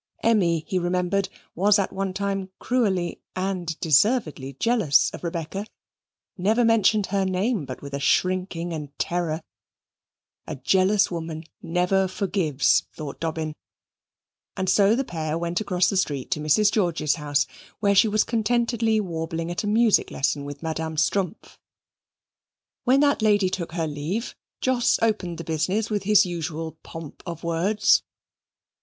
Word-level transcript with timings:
Emmy, 0.23 0.65
he 0.67 0.79
remembered, 0.79 1.29
was 1.53 1.77
at 1.77 1.93
one 1.93 2.11
time 2.11 2.49
cruelly 2.57 3.21
and 3.35 3.79
deservedly 3.81 4.53
jealous 4.53 5.11
of 5.11 5.23
Rebecca, 5.23 5.67
never 6.35 6.65
mentioned 6.65 7.05
her 7.13 7.23
name 7.23 7.65
but 7.65 7.83
with 7.83 7.93
a 7.93 7.99
shrinking 7.99 8.73
and 8.73 8.97
terror 8.97 9.41
a 10.47 10.55
jealous 10.55 11.11
woman 11.11 11.43
never 11.61 12.07
forgives, 12.07 12.87
thought 12.95 13.19
Dobbin: 13.19 13.53
and 14.57 14.67
so 14.67 14.95
the 14.95 15.03
pair 15.03 15.37
went 15.37 15.61
across 15.61 15.87
the 15.87 15.95
street 15.97 16.31
to 16.31 16.39
Mrs. 16.39 16.71
George's 16.71 17.17
house, 17.17 17.45
where 17.79 17.93
she 17.93 18.07
was 18.07 18.23
contentedly 18.23 18.99
warbling 18.99 19.51
at 19.51 19.63
a 19.63 19.67
music 19.67 20.09
lesson 20.09 20.45
with 20.45 20.63
Madame 20.63 20.95
Strumpff. 20.97 21.59
When 22.85 23.01
that 23.01 23.21
lady 23.21 23.51
took 23.51 23.73
her 23.73 23.85
leave, 23.85 24.35
Jos 24.61 24.97
opened 25.03 25.37
the 25.37 25.43
business 25.43 25.91
with 25.91 26.05
his 26.05 26.25
usual 26.25 26.71
pomp 26.81 27.21
of 27.27 27.43
words. 27.43 28.01